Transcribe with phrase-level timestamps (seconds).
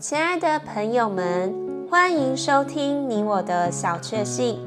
[0.00, 1.52] 亲爱的朋友们，
[1.90, 4.60] 欢迎收听你我的小确幸。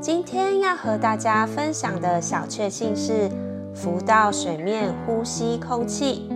[0.00, 3.30] 今天要和大家分享的小确幸是
[3.74, 6.30] 浮到水面呼吸空气。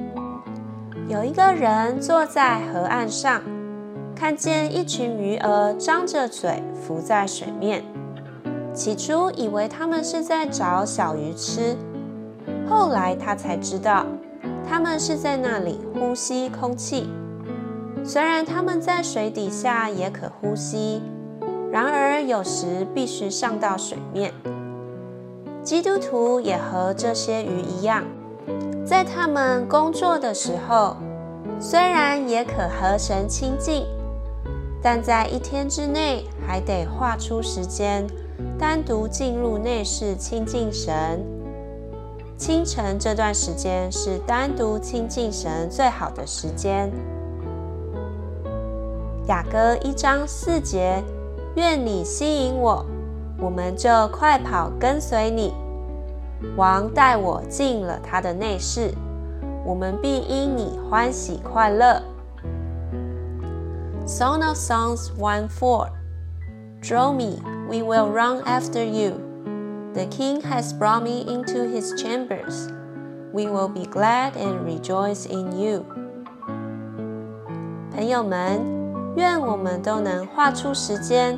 [1.08, 3.40] 有一个人坐在河岸上，
[4.14, 7.82] 看见一群鱼儿张着嘴浮在水面。
[8.74, 11.74] 起初以为他们是在找小鱼吃，
[12.68, 14.04] 后来他才知道，
[14.68, 17.08] 他们是在那里呼吸空气。
[18.04, 21.02] 虽然他们在水底下也可呼吸，
[21.70, 24.32] 然而有时必须上到水面。
[25.62, 28.04] 基督徒也和这些鱼一样，
[28.86, 30.96] 在他们工作的时候，
[31.60, 33.84] 虽然也可和神亲近，
[34.82, 38.06] 但在一天之内还得划出时间，
[38.58, 41.22] 单独进入内室亲近神。
[42.38, 46.90] 清晨这段时间是单独亲近神最好的时间。
[49.28, 51.04] 雅歌一章四节，
[51.54, 52.82] 愿你吸引我，
[53.38, 55.52] 我们就快跑跟随你。
[56.56, 58.94] 王带我进了他的内室，
[59.66, 62.02] 我们必因你欢喜快乐。
[64.06, 69.12] Song of Songs one four，Draw me，we will run after you.
[69.92, 72.70] The King has brought me into his chambers.
[73.34, 75.84] We will be glad and rejoice in you.
[77.94, 78.77] 朋友们，
[79.18, 81.36] 愿我们都能划出时间，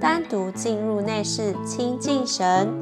[0.00, 2.72] 单独进入内室亲近神。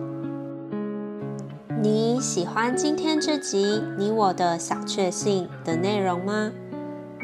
[1.82, 6.52] 你喜欢今天这集你我的小确幸的内容吗？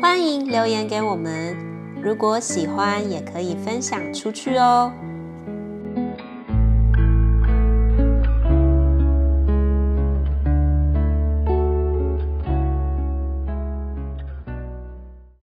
[0.00, 1.54] 欢迎留言给我们。
[2.02, 4.90] 如果喜欢，也可以分享出去哦。